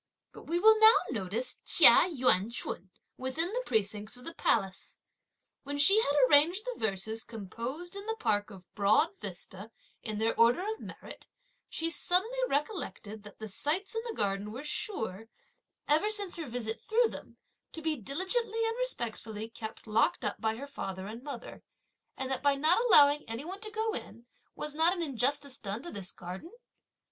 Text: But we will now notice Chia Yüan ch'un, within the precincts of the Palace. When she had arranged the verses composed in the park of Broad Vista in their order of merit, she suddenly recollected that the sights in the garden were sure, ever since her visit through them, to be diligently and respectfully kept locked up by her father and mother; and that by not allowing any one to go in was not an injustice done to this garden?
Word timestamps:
But 0.31 0.47
we 0.47 0.57
will 0.59 0.79
now 0.79 0.95
notice 1.11 1.59
Chia 1.63 2.09
Yüan 2.09 2.51
ch'un, 2.51 2.89
within 3.17 3.53
the 3.53 3.61
precincts 3.67 4.17
of 4.17 4.25
the 4.25 4.33
Palace. 4.33 4.97
When 5.61 5.77
she 5.77 6.01
had 6.01 6.13
arranged 6.27 6.65
the 6.65 6.79
verses 6.79 7.23
composed 7.23 7.95
in 7.95 8.07
the 8.07 8.15
park 8.15 8.49
of 8.49 8.73
Broad 8.73 9.09
Vista 9.21 9.69
in 10.01 10.17
their 10.17 10.33
order 10.39 10.67
of 10.67 10.79
merit, 10.79 11.27
she 11.69 11.91
suddenly 11.91 12.39
recollected 12.49 13.21
that 13.21 13.37
the 13.37 13.47
sights 13.47 13.93
in 13.93 14.01
the 14.03 14.15
garden 14.15 14.51
were 14.51 14.63
sure, 14.63 15.27
ever 15.87 16.09
since 16.09 16.35
her 16.35 16.47
visit 16.47 16.81
through 16.81 17.09
them, 17.09 17.37
to 17.71 17.79
be 17.83 17.95
diligently 17.95 18.65
and 18.67 18.75
respectfully 18.79 19.49
kept 19.51 19.85
locked 19.85 20.25
up 20.25 20.41
by 20.41 20.55
her 20.55 20.65
father 20.65 21.05
and 21.05 21.21
mother; 21.21 21.61
and 22.17 22.31
that 22.31 22.41
by 22.41 22.55
not 22.55 22.83
allowing 22.85 23.23
any 23.29 23.45
one 23.45 23.59
to 23.61 23.69
go 23.69 23.93
in 23.93 24.25
was 24.55 24.73
not 24.73 24.93
an 24.93 25.03
injustice 25.03 25.59
done 25.59 25.83
to 25.83 25.91
this 25.91 26.11
garden? 26.11 26.49